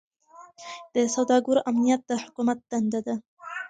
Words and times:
د 0.93 0.95
سوداګرو 1.15 1.65
امنیت 1.71 2.01
د 2.05 2.11
حکومت 2.23 2.57
دنده 2.69 2.99
ده. 3.07 3.15